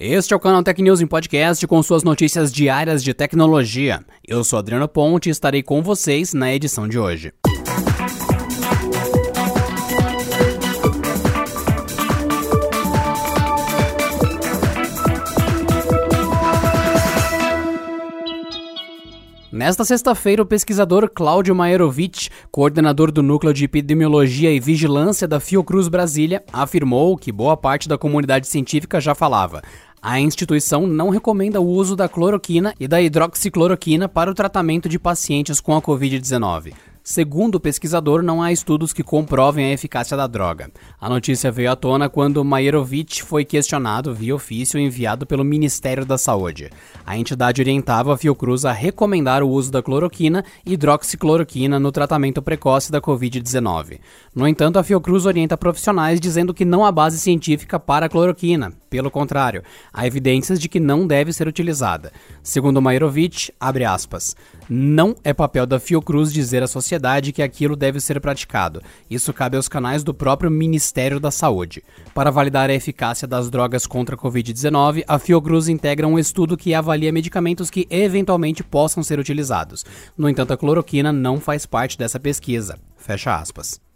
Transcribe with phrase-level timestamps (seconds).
[0.00, 3.98] Este é o canal Tech News em podcast com suas notícias diárias de tecnologia.
[4.24, 7.32] Eu sou Adriano Ponte e estarei com vocês na edição de hoje.
[19.50, 25.88] Nesta sexta-feira, o pesquisador Cláudio Maerovitch, coordenador do Núcleo de Epidemiologia e Vigilância da Fiocruz
[25.88, 29.60] Brasília, afirmou que boa parte da comunidade científica já falava.
[30.00, 34.98] A instituição não recomenda o uso da cloroquina e da hidroxicloroquina para o tratamento de
[34.98, 36.72] pacientes com a Covid-19.
[37.10, 40.70] Segundo o pesquisador, não há estudos que comprovem a eficácia da droga.
[41.00, 46.18] A notícia veio à tona quando Maierovitch foi questionado via ofício enviado pelo Ministério da
[46.18, 46.68] Saúde.
[47.06, 52.42] A entidade orientava a Fiocruz a recomendar o uso da cloroquina e hidroxicloroquina no tratamento
[52.42, 54.00] precoce da Covid-19.
[54.34, 58.70] No entanto, a Fiocruz orienta profissionais dizendo que não há base científica para a cloroquina.
[58.90, 59.62] Pelo contrário,
[59.92, 62.12] há evidências de que não deve ser utilizada.
[62.42, 64.36] Segundo Maierovitch, abre aspas,
[64.68, 66.97] não é papel da Fiocruz dizer à sociedade
[67.32, 68.82] que aquilo deve ser praticado.
[69.10, 71.82] Isso cabe aos canais do próprio Ministério da Saúde.
[72.14, 76.74] Para validar a eficácia das drogas contra a Covid-19, a Fiocruz integra um estudo que
[76.74, 79.84] avalia medicamentos que eventualmente possam ser utilizados.
[80.16, 82.78] No entanto, a cloroquina não faz parte dessa pesquisa.
[82.96, 83.87] Fecha aspas.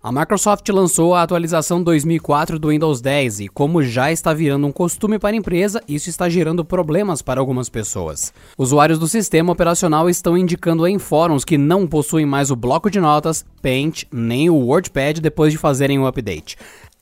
[0.00, 4.70] A Microsoft lançou a atualização 2004 do Windows 10 e, como já está virando um
[4.70, 8.32] costume para a empresa, isso está gerando problemas para algumas pessoas.
[8.56, 13.00] Usuários do sistema operacional estão indicando em fóruns que não possuem mais o bloco de
[13.00, 16.56] notas, Paint nem o WordPad depois de fazerem o update.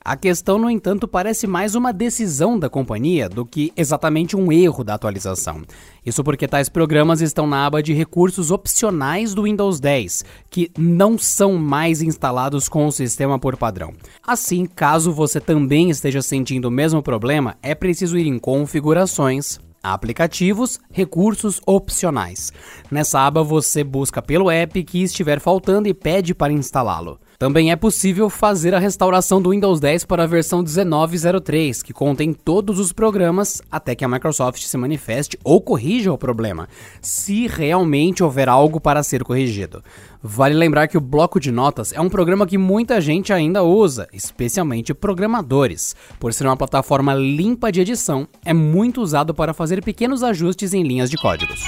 [0.07, 4.81] A questão, no entanto, parece mais uma decisão da companhia do que exatamente um erro
[4.81, 5.63] da atualização.
[6.05, 11.17] Isso porque tais programas estão na aba de recursos opcionais do Windows 10, que não
[11.17, 13.93] são mais instalados com o sistema por padrão.
[14.25, 20.79] Assim, caso você também esteja sentindo o mesmo problema, é preciso ir em Configurações, Aplicativos,
[20.89, 22.51] recursos opcionais.
[22.89, 27.19] Nessa aba você busca pelo app que estiver faltando e pede para instalá-lo.
[27.39, 32.33] Também é possível fazer a restauração do Windows 10 para a versão 19.03, que contém
[32.33, 36.67] todos os programas até que a Microsoft se manifeste ou corrija o problema,
[36.99, 39.83] se realmente houver algo para ser corrigido.
[40.21, 44.07] Vale lembrar que o bloco de notas é um programa que muita gente ainda usa,
[44.11, 45.95] especialmente programadores.
[46.19, 50.81] Por ser uma plataforma limpa de edição, é muito usado para fazer pequenos ajustes em
[50.81, 51.63] linhas de códigos.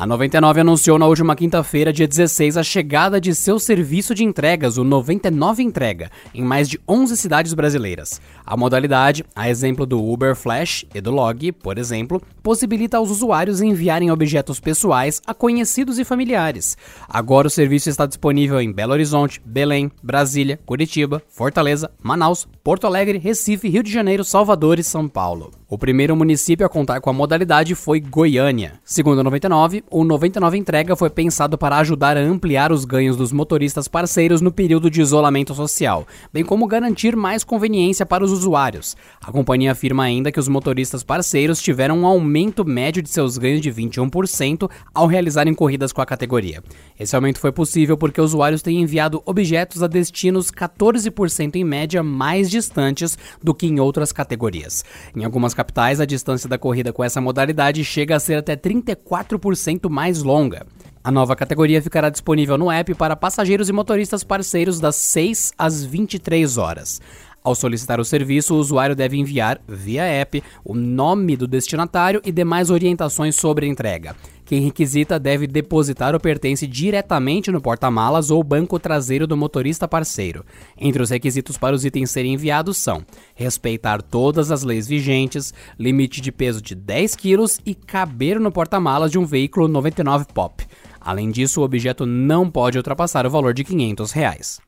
[0.00, 4.78] A 99 anunciou na última quinta-feira, dia 16, a chegada de seu serviço de entregas,
[4.78, 8.20] o 99 Entrega, em mais de 11 cidades brasileiras.
[8.46, 13.60] A modalidade, a exemplo do Uber Flash e do Log, por exemplo, possibilita aos usuários
[13.60, 16.76] enviarem objetos pessoais a conhecidos e familiares.
[17.08, 23.18] Agora o serviço está disponível em Belo Horizonte, Belém, Brasília, Curitiba, Fortaleza, Manaus, Porto Alegre,
[23.18, 25.50] Recife, Rio de Janeiro, Salvador e São Paulo.
[25.70, 28.80] O primeiro município a contar com a modalidade foi Goiânia.
[28.82, 33.32] Segundo a 99, o 99 Entrega foi pensado para ajudar a ampliar os ganhos dos
[33.32, 38.96] motoristas parceiros no período de isolamento social, bem como garantir mais conveniência para os usuários.
[39.22, 43.60] A companhia afirma ainda que os motoristas parceiros tiveram um aumento médio de seus ganhos
[43.60, 46.64] de 21% ao realizarem corridas com a categoria.
[46.98, 52.50] Esse aumento foi possível porque usuários têm enviado objetos a destinos 14% em média mais
[52.50, 54.82] distantes do que em outras categorias.
[55.14, 59.90] Em algumas capitais, a distância da corrida com essa modalidade chega a ser até 34%
[59.90, 60.64] mais longa.
[61.02, 65.84] A nova categoria ficará disponível no app para passageiros e motoristas parceiros das 6 às
[65.84, 67.00] 23 horas.
[67.42, 72.30] Ao solicitar o serviço, o usuário deve enviar, via app, o nome do destinatário e
[72.30, 74.14] demais orientações sobre a entrega.
[74.48, 80.42] Quem requisita deve depositar o pertence diretamente no porta-malas ou banco traseiro do motorista parceiro.
[80.78, 83.04] Entre os requisitos para os itens serem enviados são
[83.34, 89.10] respeitar todas as leis vigentes, limite de peso de 10 kg e caber no porta-malas
[89.10, 90.66] de um veículo 99 Pop.
[90.98, 94.60] Além disso, o objeto não pode ultrapassar o valor de 500 reais.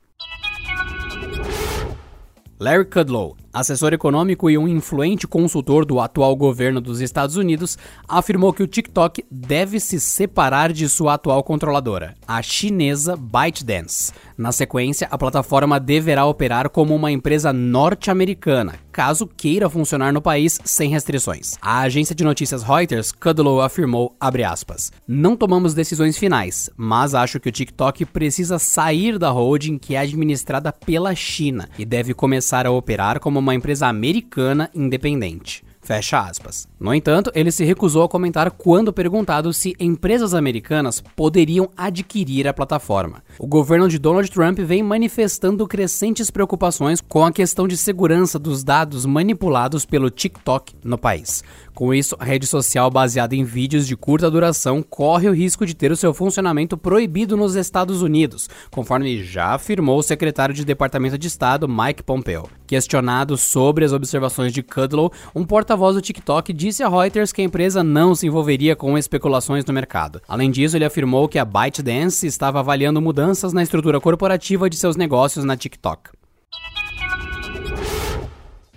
[2.60, 7.76] Larry Kudlow, assessor econômico e um influente consultor do atual governo dos Estados Unidos,
[8.08, 14.12] afirmou que o TikTok deve se separar de sua atual controladora, a chinesa ByteDance.
[14.36, 20.58] Na sequência, a plataforma deverá operar como uma empresa norte-americana, caso queira funcionar no país
[20.64, 21.56] sem restrições.
[21.60, 24.14] A agência de notícias Reuters, Kudlow afirmou,
[24.46, 29.94] aspas, não tomamos decisões finais, mas acho que o TikTok precisa sair da holding que
[29.94, 35.65] é administrada pela China e deve começar a operar como uma empresa americana independente.
[35.91, 36.69] Fecha aspas.
[36.78, 42.54] No entanto, ele se recusou a comentar quando perguntado se empresas americanas poderiam adquirir a
[42.54, 43.25] plataforma.
[43.41, 48.63] O governo de Donald Trump vem manifestando crescentes preocupações com a questão de segurança dos
[48.63, 51.42] dados manipulados pelo TikTok no país.
[51.75, 55.75] Com isso, a rede social baseada em vídeos de curta duração corre o risco de
[55.75, 61.19] ter o seu funcionamento proibido nos Estados Unidos, conforme já afirmou o secretário de Departamento
[61.19, 62.48] de Estado Mike Pompeo.
[62.66, 65.45] Questionado sobre as observações de Kudlow, um
[65.80, 69.72] porta-voz do TikTok disse a Reuters que a empresa não se envolveria com especulações no
[69.72, 70.21] mercado.
[70.28, 74.94] Além disso, ele afirmou que a ByteDance estava avaliando mudanças na estrutura corporativa de seus
[74.94, 76.10] negócios na TikTok.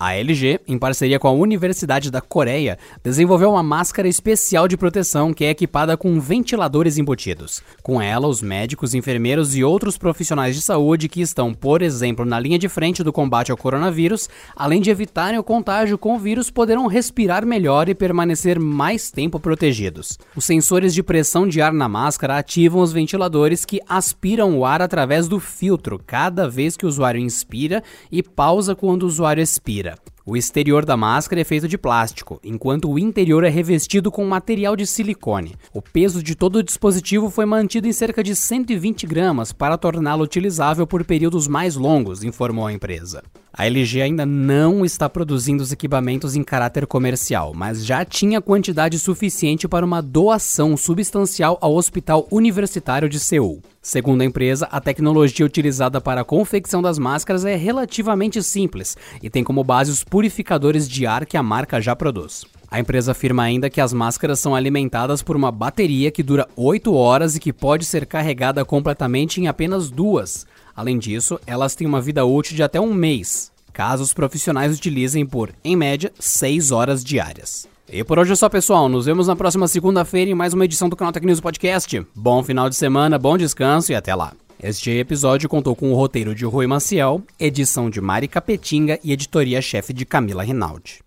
[0.05, 5.33] A LG, em parceria com a Universidade da Coreia, desenvolveu uma máscara especial de proteção
[5.33, 7.61] que é equipada com ventiladores embutidos.
[7.81, 12.37] Com ela, os médicos, enfermeiros e outros profissionais de saúde que estão, por exemplo, na
[12.37, 16.51] linha de frente do combate ao coronavírus, além de evitarem o contágio com o vírus,
[16.51, 20.19] poderão respirar melhor e permanecer mais tempo protegidos.
[20.35, 24.81] Os sensores de pressão de ar na máscara ativam os ventiladores que aspiram o ar
[24.81, 29.92] através do filtro cada vez que o usuário inspira e pausa quando o usuário expira.
[29.93, 30.12] взгляд.
[30.25, 34.73] O exterior da máscara é feito de plástico, enquanto o interior é revestido com material
[34.73, 35.55] de silicone.
[35.73, 40.23] O peso de todo o dispositivo foi mantido em cerca de 120 gramas para torná-lo
[40.23, 43.21] utilizável por períodos mais longos, informou a empresa.
[43.55, 48.97] A LG ainda não está produzindo os equipamentos em caráter comercial, mas já tinha quantidade
[48.97, 53.61] suficiente para uma doação substancial ao Hospital Universitário de Seul.
[53.79, 59.29] Segundo a empresa, a tecnologia utilizada para a confecção das máscaras é relativamente simples e
[59.29, 62.45] tem como base os purificadores de ar que a marca já produz.
[62.69, 66.93] A empresa afirma ainda que as máscaras são alimentadas por uma bateria que dura 8
[66.93, 70.45] horas e que pode ser carregada completamente em apenas duas.
[70.75, 75.25] Além disso, elas têm uma vida útil de até um mês, caso os profissionais utilizem
[75.25, 77.67] por, em média, 6 horas diárias.
[77.91, 78.87] E por hoje é só, pessoal.
[78.87, 82.05] Nos vemos na próxima segunda-feira em mais uma edição do Canal News Podcast.
[82.13, 84.33] Bom final de semana, bom descanso e até lá.
[84.63, 89.91] Este episódio contou com o roteiro de Rui Maciel, edição de Mari Capetinga e editoria-chefe
[89.91, 91.01] de Camila Rinaldi.